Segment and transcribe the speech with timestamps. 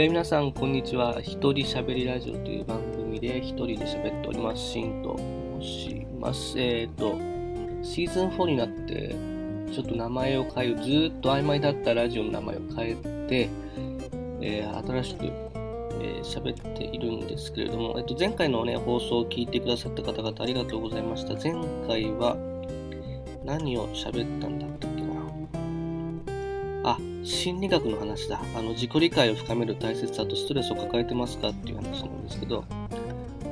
[0.00, 1.20] えー、皆さん、こんにちは。
[1.20, 4.62] 一人喋りラジオという番組で一人で喋っております。
[4.62, 5.14] シンと
[5.60, 6.58] 申します。
[6.58, 9.14] えっ、ー、と、シーズン4になって、
[9.70, 12.94] ちょっと名前を変える、ずっと曖昧だったラジオの名前を変え
[13.28, 13.50] て、
[14.40, 15.24] えー、新しく
[16.02, 21.34] えー、喋っているんですけれども、えっと、前回のね、放送を聞いてくださった方々ありがとうございました。
[21.34, 21.52] 前
[21.86, 22.38] 回は
[23.44, 24.99] 何を喋ったんだったっけ？
[27.24, 28.40] 心理学の話だ。
[28.56, 32.64] あの、自己理解を深める大切さとストレスを抱えてますかっていう話なんですけど、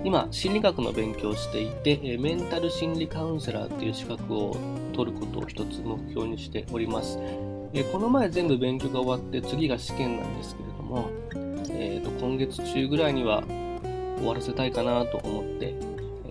[0.04, 4.56] 今、心理学の勉強をしていて、メンタル心理カウンセラーっていう資格を
[4.92, 7.19] 取ることを一つ目標にしております。
[7.92, 11.11] この前全部勉強が終わって次が試験なんですけれども、
[11.70, 13.42] えーと、今月中ぐらいには
[14.16, 15.74] 終わらせたいかなと思って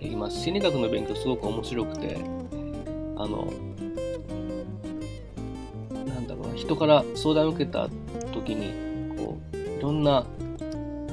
[0.00, 0.40] います。
[0.42, 2.18] 心理学の勉強すごく面白くて、
[3.16, 3.52] あの、
[6.68, 7.88] 人から相談を受けた
[8.30, 10.26] 時に、こう、いろんな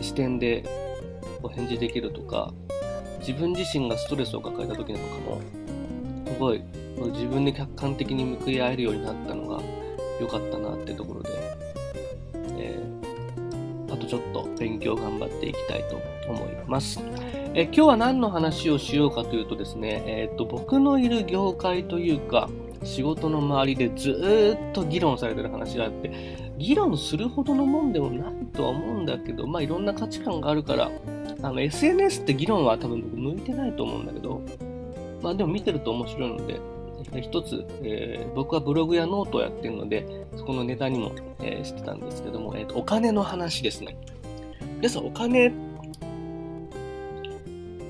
[0.02, 0.66] 視点で
[1.42, 2.54] お返事できるとか、
[3.20, 5.42] 自分自身がストレスを抱えた時なんかも、
[6.28, 6.62] すごい
[7.14, 9.64] 自分で客観的に向き合えるようになったのが
[10.20, 11.30] 良かったなってところで、
[12.58, 17.00] えー、あとちょっと勉強頑張っていきたいと思います。
[17.54, 22.50] え今日は何の話をしようかというとですね、えーと、僕のいる業界というか、
[22.86, 26.12] 仕事の周りでずっと議論されてる話があって、
[26.58, 30.92] 議論するほどのもんでもないとは思うんだけど、まあいろんな価値観があるから、
[31.42, 34.42] あの SNS って議論は多分僕向いてないと思うんだけど、
[35.22, 36.62] まあでも見てると面白いので、
[37.22, 43.98] 一つ、えー、僕はブログやノートをやってるので、そこのネタにも、えー、してたんですけども、えーと、お金の話ですね。
[44.78, 45.52] 皆さん、お金、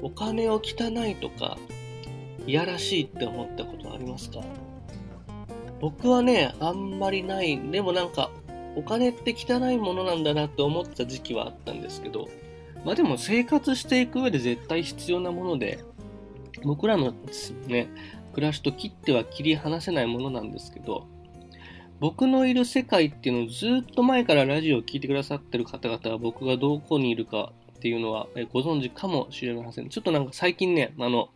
[0.02, 1.58] お金を汚いとか、
[2.48, 4.40] いやらしいって思ったことありますか？
[5.86, 7.60] 僕はね、あんまりない。
[7.70, 8.32] でもなんか、
[8.76, 12.28] お金って汚いものなんだなって思った時期はあったんですけど、
[12.84, 15.84] まあでも生活していく上で絶対必要なもので、
[16.64, 17.14] 僕らの
[17.68, 17.88] ね、
[18.34, 21.06] 暮らしと切っては切り離せないものなんですけど、
[22.00, 29.90] 僕のいる世界っていうのをずっと前からラジオを聴いてくださってる方々は僕がどこにいるかっていうのはご存知かもしれません。
[29.90, 31.30] ちょっとなんか最近ね、あの、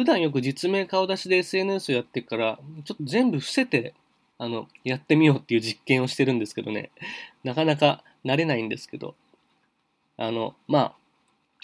[0.00, 3.94] 普段よく実名顔出しで SNS をやってから、ちょっと全部伏せて、
[4.38, 6.90] あの、やってみようっていう実験をしてるんですけどね、
[7.44, 9.14] なかなか慣れないんですけど、
[10.16, 10.94] あの、まあ、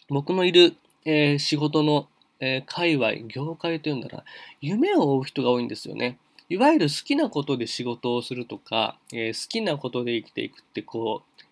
[0.09, 2.09] 僕のいる、えー、仕事の
[2.41, 4.25] えー、界隈、業界というんだら、
[4.61, 6.19] 夢を追う人が多いんですよね。
[6.49, 11.43] いわゆる好きなことで仕事をするとか、えー、好きなことで生きていくってこう、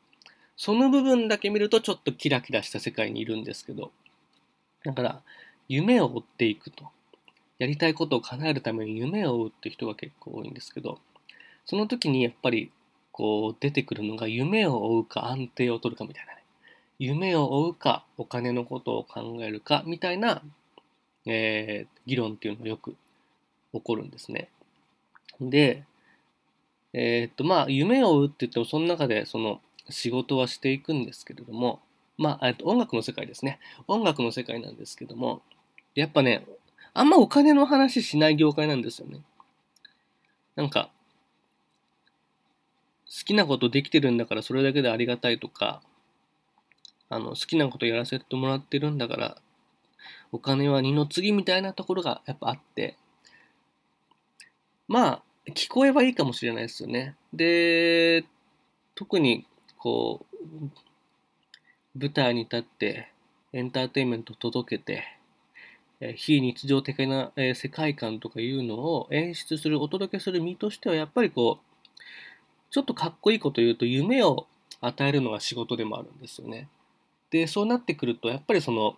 [0.56, 3.92] その部分だけ見るとちょっとキラキラした世界にいるんですけど、
[4.84, 5.22] だから、
[5.68, 6.84] 夢を追っていくと。
[7.58, 10.98] やりたいことを叶えるために夢を追うって人が結構多いんですけど、
[11.64, 12.72] その時にやっぱり
[13.12, 16.42] こう出てくるのが夢を追うか安定を取るかみたいなね。
[16.98, 20.42] 夢を追うかお金のことを考えるかみたいな
[21.26, 22.96] えー、議論っていうのがよく
[23.72, 24.48] 起こるんですね。
[25.40, 25.84] で、
[26.92, 31.80] えー、っと、まあ、夢を追うって言っても、その中でその仕事はしていくんですけれども、
[32.16, 33.58] まあ、音楽の世界ですね。
[33.88, 35.42] 音楽の世界なんですけども、
[35.94, 36.46] やっぱね、
[36.92, 39.20] あんまお金の話しない業界なんですよね。
[40.56, 40.90] なんか、
[43.06, 45.82] 好きなことできてるんだからそれだけでありがたいとか、
[47.08, 49.38] あの、好きなことやらせてもらってるんだから
[50.34, 52.96] お金は二の次みたいなところがやっぱあって、
[54.88, 55.22] まあ、
[55.52, 57.14] 聞こえはいいかもしれないですよね。
[57.32, 58.24] で、
[58.96, 59.46] 特に、
[59.78, 63.12] こう、舞台に立って
[63.52, 65.04] エンターテインメント届けて、
[66.16, 71.74] 非日常的な世界観とかいうのを演出する、お届けする身としては、やっぱりこう、
[72.70, 74.46] ちょっとかっこいいこと言うと、夢を
[74.80, 76.68] 与えるのが仕事でもあるんですよね。
[77.30, 78.96] で、そうなってくると、やっぱりその、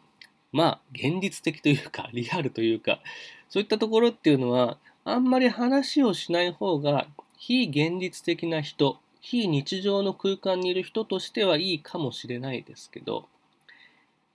[0.53, 3.01] まあ、現実的というか、 リアルというか、
[3.49, 7.07] そういったところっていうのは、あんまり話をしない方が、
[7.39, 13.27] 非現実的な人、非日常の空間にいる人としてはいいかもしれないですけど、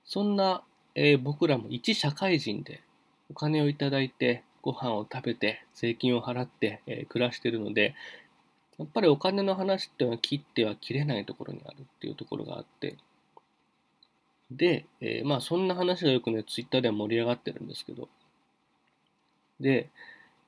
[0.06, 0.64] そんな、
[0.96, 2.82] えー、僕らも一社会人で
[3.30, 7.96] お金をいただいて、ご飯を食べて、税金を払って、えー、暮らしてるので、
[8.78, 12.98] やっぱりお金の話っていうのは切っては切れないところにあるっていうところがあって、
[14.52, 18.10] で、えー、まあそんな話がよくね、ツイッターでは盛り上がってるんですけど、
[19.60, 19.90] で、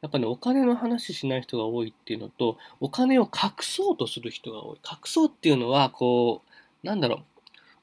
[0.02, 4.80] やっぱね、お金の話しない人が多いっていうのと、お金を隠そうとする人が多い。
[4.84, 6.42] 隠そうっていうのは、こ
[6.84, 7.24] う、なんだろう、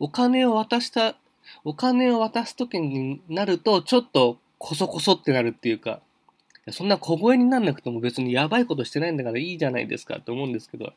[0.01, 1.17] お金を渡した、
[1.65, 6.01] お金を渡す時になると、ちょっとこそこそってなるっていうか、
[6.71, 10.93] そんな小声になんなくても別にやばいことしてないんだからいいじゃないですかって思うんですけど、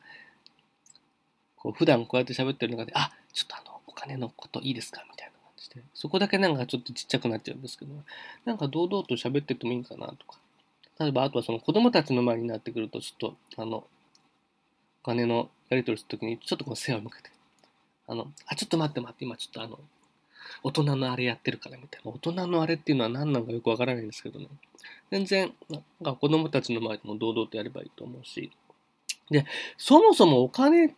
[1.56, 5.82] こう普段こうやって喋ってる中で、あ、ちょっとあの、お金のこといいですかみたいな感じで。
[5.94, 7.94] そこだけなんかちょっとちっちゃくなっちゃうんですけど、
[8.46, 10.38] なんか堂々と喋っててもいいかなとか。
[11.00, 13.88] 例えば、あとはその子供たちの前になってくると、ちょっと、あの、お
[15.06, 17.32] 金のやり取りするときに、ちょっとこう背を向けて、
[18.08, 19.80] あの、あ、ちょっと待って待って、今ちょっとあの、
[20.64, 22.12] 大人のあれやってるからみたいな。
[22.12, 24.48] 大人のあれっていうのは何なのかよくわからないんですけどね。
[25.12, 28.52] 全然、なんか子供たちの前でも堂々とやればいいと思うし。
[29.30, 29.46] で、
[29.78, 30.96] そもそもお金、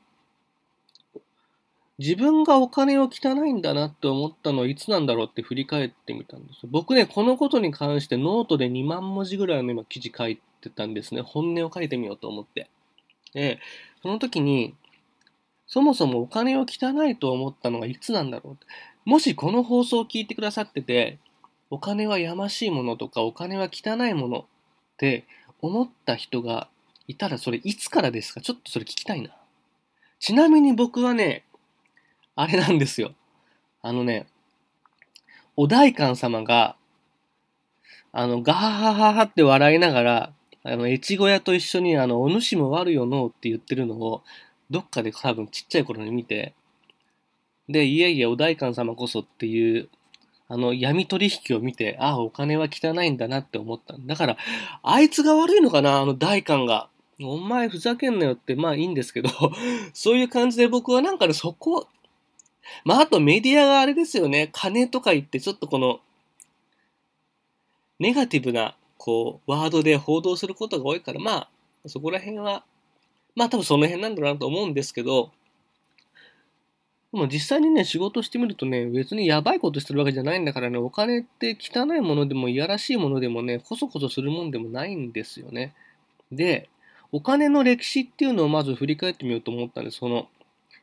[1.98, 6.60] 自分がお金を汚いんだなって思ったのはいつなんだろうって振り返ってみたんです。
[6.66, 11.22] 僕ね、このことに関してノートで2万文字ぐらいの今記事書いてたんですね。
[11.22, 12.70] 本音を書いてみようと思って。
[13.34, 13.60] で、
[14.02, 14.76] その時に、
[15.68, 18.58] そもそもお金を汚いと思ったのがいつなんだろう
[19.06, 21.20] もしこの放送を聞いてくださってて、
[21.70, 24.46] お金はやましいものとかお金は汚いものっ
[24.98, 25.26] て
[25.62, 26.68] 思った人が
[27.08, 28.42] いたらそれいつからですか？
[28.42, 29.30] ちょっとそれ聞きたいな。
[30.20, 31.44] ちなみに僕はね、
[32.36, 33.14] あれなんですよ。
[33.82, 34.28] あのね、
[35.56, 36.76] お代官様が、
[38.12, 44.24] あの、ガハハハハって笑いながら、あの、越後屋と一緒に、あの、お主も悪よのうって言ってるのを、
[44.70, 46.56] どっかで多分ちっちゃい頃に見て、
[47.70, 49.90] で、いえいえ、お代官様こそっていう、
[50.48, 54.38] あの、闇取引を見て、ああ、お金は汚いんだなって思っただから、
[54.84, 56.90] あいつが悪いのかな、あの代官が。
[57.22, 59.30] お前ふざけんなよって、まあいいんですけど、
[59.94, 61.88] そういう感じで僕はなんかね、そこ、
[62.84, 66.02] まああとメディアがあれですよね、金とか言ってちょっとこの、
[68.00, 71.50] ネガティブな、こう、ワードで報道することが多いから、まあ、
[71.88, 72.66] そこら辺は、
[73.34, 75.32] まあ多分その辺なんだろうなと思うんですけど、
[77.16, 85.74] でも実際にね、仕事してみるとね、別にやばいことしてるわけじゃないんだからね、お金って汚いものでもいやらしいものでもね、こそこそするもんでもないんですよね。
[86.30, 86.68] で、
[87.14, 90.00] お金の歴史っていうのをまず振り返ってみようと思ったんです。
[90.00, 90.28] その、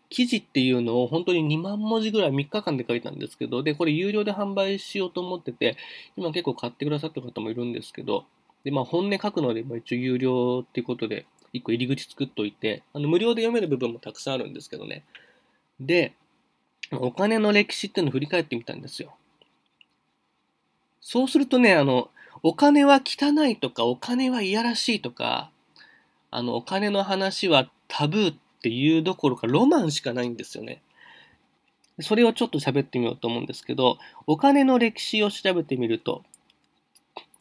[0.09, 5.77] 記事っていうのを本当に2万文字ぐらい3日間で書いたんですけど、で、これ有料で販売しようと思ってて、
[6.17, 8.25] 今結構買ってくださった方もいるんですけど、
[8.65, 15.05] で、まあ本音書くので、まあ、一応有料っていうことで、1個入り口作っといて、あの無料で読める部分もたくさんあるんですけどね。
[15.79, 16.15] で、
[16.99, 19.15] お金の歴史っていうのを振り返ってみたんですよ。
[21.01, 22.11] そうするとね、あの、
[22.43, 25.51] お金は汚いとか、お金はいやらしいとか、
[26.31, 30.83] あの、お金の話はタブーっていうどころかロマンしかないんですよね。
[32.01, 36.23] それをちょっと喋ってみようと思うんですけど、お金の歴史を調べてみると、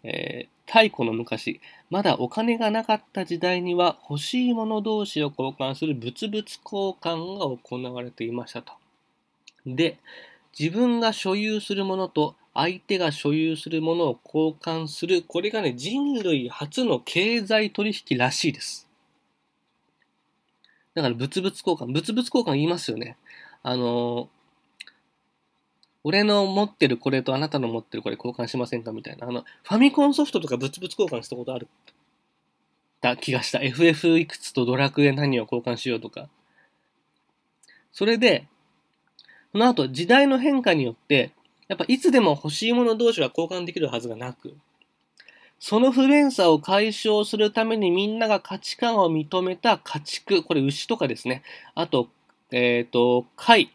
[0.03, 8.80] えー、太古の昔、まだお金がなかった時代には欲しいもの同士を交換する物々交換が行われていましたと。
[9.65, 9.99] で、
[10.57, 18.87] 自分が所有するものと相手が所有するものを交換する、これがね、人類初の経済取引らしいです。
[20.93, 23.17] だから物々交換、物々交換言いますよね。
[23.63, 24.29] あの
[26.03, 29.27] 俺の持ってるこれとあなたの持ってるこれ交換しませんかみたいな。
[29.27, 31.67] あの、ファミコンソフトとか物々交換したことある
[33.01, 33.59] た気がした。
[33.59, 36.29] FF いくつとドラクエ何を交換しようとか。
[37.91, 38.47] それで、
[39.51, 41.31] その後、時代の変化によって、
[41.67, 44.55] やっぱいつでも欲しいもの同士が交換できるはずがなく、
[45.59, 51.43] その不便さを解消するためにみんなが価値観を認めた家畜、これ牛とかですね。
[51.75, 52.09] あと、
[52.51, 53.71] えっ、ー、と、貝、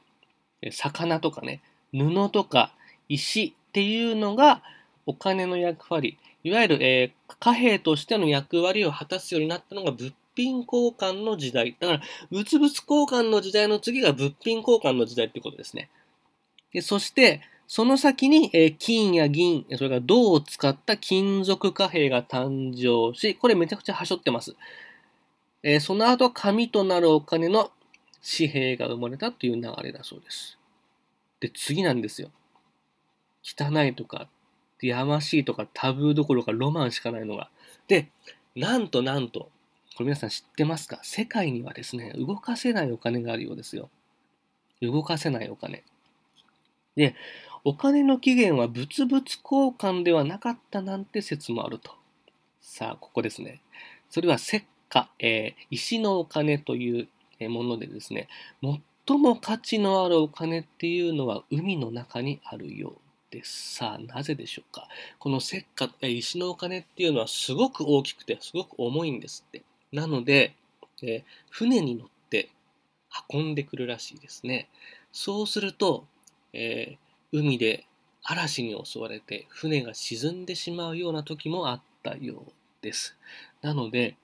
[0.73, 2.75] 魚とかね、布とか
[3.09, 4.63] 石っていうのが
[5.07, 11.77] お金の役割、いわゆる、えー、貨幣としての役割を果たすようになったのが物品交換の時代。
[11.81, 15.89] だから、物々交換の時代の次が物品交換の時代ってことですね。
[16.73, 24.55] でそして、その先に、え、金や銀、それから銅を使った金属貨幣が誕生し、これめちゃくちゃはしょってます。
[25.63, 27.73] え、その後、紙となるお金の
[28.23, 30.59] 紙幣が生まれたという流れだそうです。
[31.41, 32.31] で、次なんですよ。
[33.43, 34.29] 汚いとか、
[34.81, 37.51] やましいとか、タブーどころかロマンしかないのが。
[37.89, 38.11] で、
[38.55, 39.51] なんとなんと、
[39.97, 41.01] これ皆さん知ってますか？
[41.03, 43.89] 世界にはですね、動かせないお金があるようですよ。
[44.83, 45.85] 動かせないお金。
[46.97, 47.15] で、
[47.65, 51.93] お金の起源は物々交換ではなかったなんて説もあると。
[52.61, 53.63] さあ、ここですね。
[54.11, 57.09] それは石化、えー、石のお金とい
[57.41, 58.29] うものでですね、
[59.07, 62.95] 最も価値のあるお金っていうのは海の中にあるよう
[63.31, 63.77] です。
[63.77, 64.89] さあ、なぜでしょうか？
[65.19, 69.63] この石化、石のお金っていうのはすごく大きくて、すごく重いんですって。
[69.93, 70.55] なので、
[71.03, 72.51] えー、船に乗って
[73.33, 74.69] 運んでくるらしいですね。
[75.13, 76.07] そうすると、
[76.53, 77.87] えー、海で
[78.23, 82.53] 嵐に襲われて船が沈んでしまうような時もあったよう
[82.83, 83.17] です。
[83.63, 84.17] なので、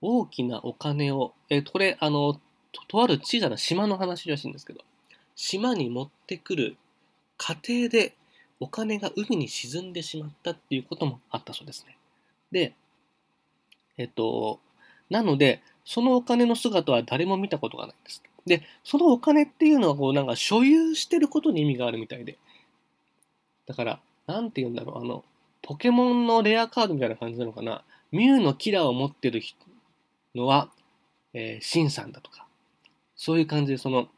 [0.00, 2.40] 大きなお金を、えー、これ、あの、
[2.88, 4.80] とある小さな島の話らしいんですけど、
[5.34, 6.76] 島に持ってくる
[7.36, 8.14] 過程で
[8.60, 11.96] お金が海に沈んでしまったっていうこともあったそうですね。
[12.52, 12.74] で、
[13.98, 14.60] えっと、
[15.10, 18.22] なので、そのお金の姿は誰も見たことがないんです。
[18.46, 22.38] で、そのお金っていうのはこうなんか所有してることに意味があるみたいで。
[23.66, 25.24] だから、なんて言うんだろう、あの、
[25.62, 27.82] ポケモンのレアカードみたいな感じなのかな。
[28.12, 29.42] ミュウのキラーを持ってる
[30.34, 30.70] のは、
[31.34, 32.46] えー、シンさんだとか。
[33.16, 34.08] そういう感じで、その、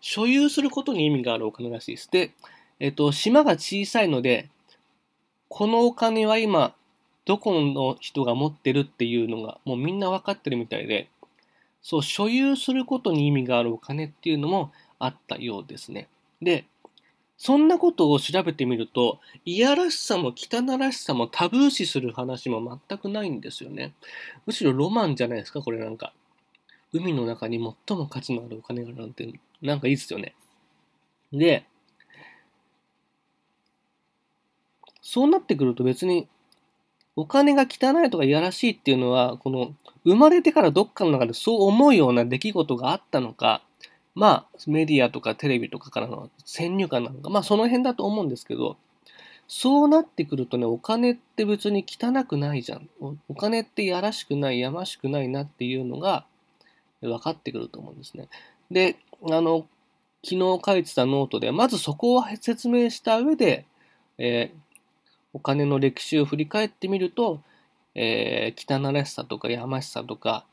[0.00, 2.10] 所有することに意味があるお金らしいです。
[2.10, 2.32] で、
[2.80, 4.48] えっ、と、島が小さいので、
[5.48, 6.74] このお金は今、
[7.28, 11.10] どこの人が持ってるっていうのが、もうみんな分かってるみたいで、
[11.82, 16.08] そう、所有することに意味があるお金っていうのもあったようですね。
[16.40, 16.64] で、
[17.36, 23.92] そんなことを調べてみると、いやらしさも汚らしさもタブー視する話も全くないんですよね。
[24.46, 26.14] むしろロマンじゃないですか、これなんか。
[26.94, 27.58] 海の中に
[27.88, 29.30] 最も価値のあるお金があるなんて、
[29.60, 30.34] なんかいいですよね。
[31.30, 31.66] で、
[35.02, 36.26] そうなってくると別に、
[37.18, 43.60] お金が汚いとかいやらしいっていうのは、この、生まれてからどっかの中でそう思うような出来事があったのか、
[44.14, 48.76] まあ、メディアとかテレビとかからの先入観なのか、まあその辺だと思うんですけど、
[49.48, 52.88] そうなってくるとね、お金って別に汚くないじゃん。
[53.28, 56.24] お金ってやらしくない、やましくないなっていうのが
[57.00, 58.28] 分かってくると思うんですね。
[58.70, 58.96] で、
[59.28, 59.66] あの、
[60.22, 63.66] 昨日書いてたノートで、まずそこを説明した上で、
[64.18, 64.67] えー、
[65.38, 67.40] お金の歴史を振り返ってみると、
[67.94, 70.44] えー、汚らしさとかやましさとか、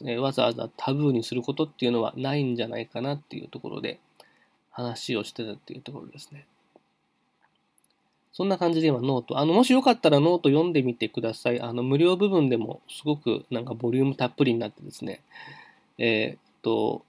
[0.00, 4.00] えー、わざわざタブーにすることっていうのはないんじゃないかなっていうところで
[4.70, 6.46] 話をしてたっていうところですね。
[8.32, 9.38] そんな感じで今 note。
[9.38, 11.60] あの、もしよかったらノート読んでみてください。
[11.60, 15.20] あの、無料部分でもすごくなんかボリュームたっぷりになってですね。
[15.98, 17.04] えー、っと、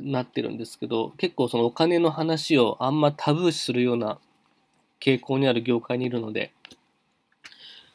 [0.00, 4.18] なってるんですけど、結構そのお金の話をあんまタブー視するような
[5.00, 6.52] 傾向にある業界にいるので、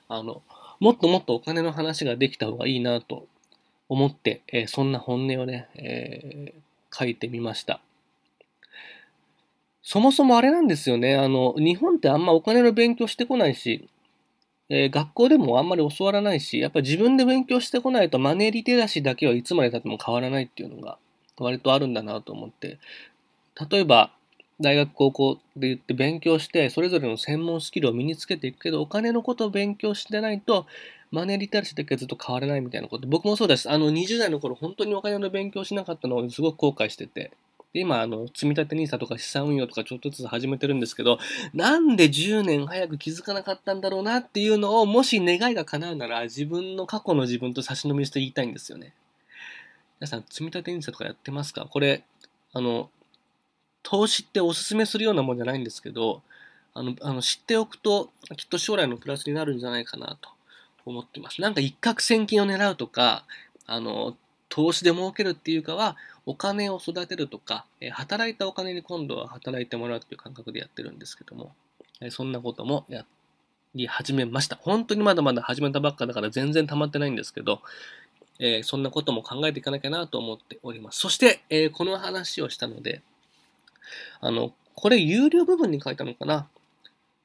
[0.08, 0.42] あの、
[0.80, 3.28] もっともっとお金の話ができた方がいいなと
[3.90, 7.80] 思って、えー、そんな本音をね、えー、書いてみました。
[9.82, 11.16] そもそもあれなんですよね。
[11.16, 13.88] あの、日本ってあんまお金の勉強してこないし、
[14.70, 20.98] えー、学校でもあんまり教わらないし、やっぱ自分で勉強してこないとマネーリテラシーだけはいつまでたっても変わらないっていうのが
[21.38, 22.80] 割とあるんだなと思って、
[23.70, 24.12] 例えば、
[24.62, 30.66] 大学、高校で言って勉強して、それぞれの専門スキルを身につけていくけど、お金のことを勉強してないと、
[31.12, 33.08] マネーリテラシーだけずっと変わらないみたいなこと。
[33.08, 33.70] 僕もそうです。
[33.70, 37.32] あの、20代の頃、本当にお金の勉強しなかったのをすごく後悔してて。
[37.74, 41.20] 今、あの、積立 NISA とか資産運用とかちょっとずつ始めてるんですけど、
[41.54, 48.94] なんで10年早く気づかなかったんだろうなっていうのを、もし願いが叶うなら、自分の過去の自分と差し飲みして言いたいんですよね。
[50.00, 51.66] 皆さん、積立 NISA とかやってますか？
[51.66, 52.04] これ、
[52.54, 52.90] あの、
[53.86, 56.24] 投資っておすすめするようなもんじゃないんですけど、
[56.74, 60.30] あの、あの知っておくと、きっと将来のプラスになるんじゃないかなと
[60.86, 61.40] 思ってます。
[61.40, 63.26] なんか一攫千金を狙うとか、
[63.68, 64.18] あの、
[64.50, 71.54] 投資で儲けるっていうかは、お金を育てるとか、え働いたお金に今度は働いてもらうっていう感覚でやってるんですけども、
[72.02, 73.06] えそんなこともや
[73.76, 74.56] り始めました。
[74.56, 77.62] 本当にまだまだ始めたばっかだから全然溜まってないんですけど、
[78.40, 81.00] えー、そんなことも考えていかなきゃなと思っております。
[81.00, 83.04] そして、えー、この話をしたので、
[84.22, 86.48] あの、これ有料部分に書いたのかな？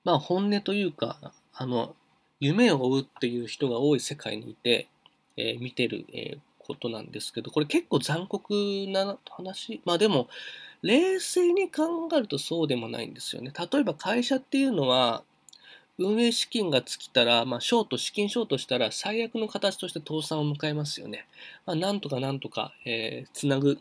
[0.04, 1.94] まあ本音というか、あの、
[2.38, 4.88] 夢を追うっていう人が多い世界にいて、
[5.36, 8.54] えー、見てる、えー、ことなんですけど、これ結構残酷
[8.88, 9.80] な話？
[9.84, 10.28] まあでも、
[10.82, 13.52] 冷静に考えるとそうでもないんですよね。
[13.70, 15.22] 例えば会社っていうのは、
[15.98, 21.26] 運営資金が尽きたら、まあ、ショート、資金ショートしたら、最悪の形として倒産を迎えますよね。
[21.66, 23.78] まあ、なんとかなんとか、えー、つなぐ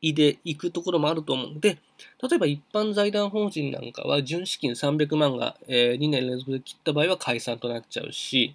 [0.00, 1.52] いでいくところもあると思う。
[1.54, 1.78] ので、
[2.22, 8.54] 例えば一般財団法人なんかは、純資金300万が、え2年連続で切った場合は解散となっちゃうし、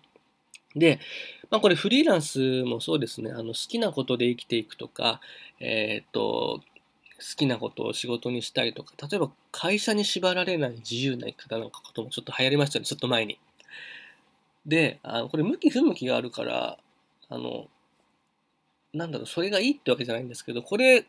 [0.75, 0.99] で、
[1.49, 5.19] まあこれフリーランスもそうですね、あの好きなことで生きていくとか、
[5.59, 6.61] えっ、と、
[7.19, 13.39] 好きなことを仕事にしたりとか、例えば会社に縛られない自由な生き方なんかこともちょっと流行りましたね、ちょっと前に。
[14.65, 16.77] で、あのこれ向き不向きがあるから、
[17.29, 17.67] あの、
[18.93, 21.05] なんだろう、それがいいってわけじゃないんですけど、これ、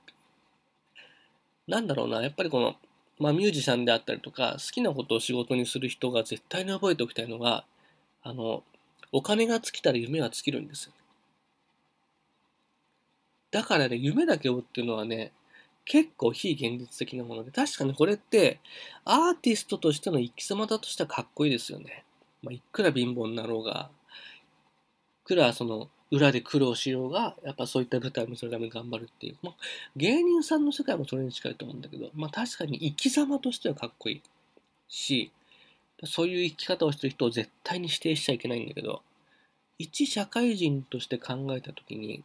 [1.66, 2.76] なんだろうな、やっぱりこの、
[3.18, 7.64] まあミュージシャンであったりとか、好きなことを仕事にする人が絶対に覚えておきたいのが、
[8.22, 8.62] あの、
[9.12, 10.92] お金が尽きたら夢は尽きるんですよ。
[13.50, 15.32] だからね、夢だけ追うっていうのはね、
[15.84, 18.60] 結構非現実的なもので、確かにこれって、
[19.04, 22.04] アーティストとしての生き様だとしてはかっこいいですよね。
[22.42, 23.90] まあ、いくら貧乏になろうが、
[25.24, 29.36] いくらその、裏で苦労しようが、やっぱそういった舞台を見せるために頑張るっていう。
[29.42, 29.54] まあ、
[29.96, 34.22] 芸人さんの世界もそれに近いと思うんだけど、まあ確かに生き様としてはかっこいい
[34.88, 35.32] し、
[36.04, 39.02] そういう生き方をしてる人を絶対に否定しちゃいけないんだけど、
[39.78, 42.22] 一社会人として考えたときに、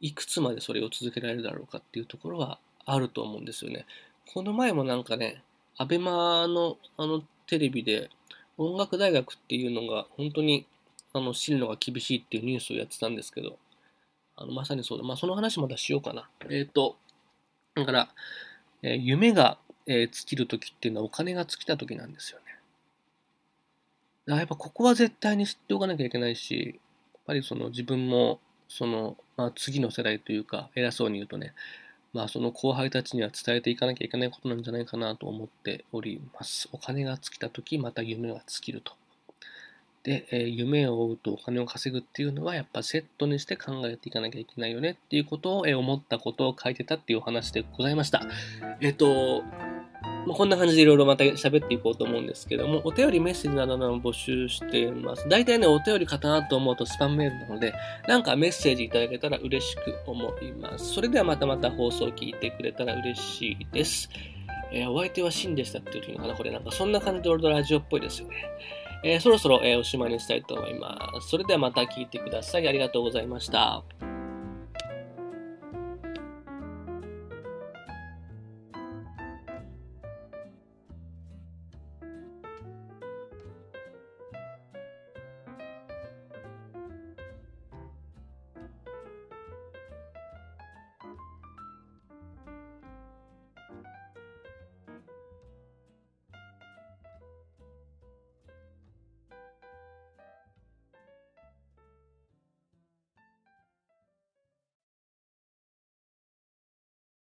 [0.00, 3.86] いくつまでそれを続けられるだろうかっていうところはあると思うんですよね。
[4.32, 5.40] この前もなんかね、
[5.76, 8.10] アベマのあのテレビで
[8.58, 10.66] 音楽大学っていうのが本当に
[11.14, 13.56] あの、死ぬのが厳しいっていうニュースをやってたんですけど、
[14.36, 15.04] あの、まさにそうだ。
[15.04, 16.28] まあ、その話またしようかな。
[16.42, 16.96] えっ、ー、と、
[17.76, 18.08] だから、
[18.82, 22.44] えー、夢が、えー、尽きるときっていうのはお金が尽きたときなんですよね。
[24.26, 26.80] だからやっぱここは絶対に知っておかなきゃいけないし、
[27.14, 31.54] やっぱりその自分も、その、まあ、次の世代というか、偉そうに言うとね、
[32.12, 36.68] まあ、その後輩たちには伝えていかなきゃいけないことなんじゃないかなと思っております。
[36.72, 38.94] お金が尽きたとき、また夢が尽きると。
[40.04, 48.22] で、えー、夢を追うとお金を稼ぐっていうのはやっぱセットにして考えていかなきゃいけないよねっていうことを、えー、思ったことを書いてたっていうお話でございました。
[48.80, 49.42] えっ、ー、と、
[50.26, 55.26] まあ、こんな感じでいろいろまた喋っていこうと思うんですけども、お便りメッセージなども募集しています。
[55.30, 57.72] 大体ね、お便りかなと思うとスパムメールなので、
[58.06, 60.92] なんかメッセージいただけたら嬉しく思います。
[60.92, 64.10] それではまたまた放送を聞いてくれたら嬉しいです。
[64.70, 68.44] えー、お相手はシンでしたっていうのかなこれなんかそんな感じで俺とラジオっぽいですよね。
[69.04, 71.28] えー、そろそろ、えー、おしまいにしたいと思います。
[71.28, 72.66] それではまた聞いてください。
[72.66, 73.84] ありがとうございました。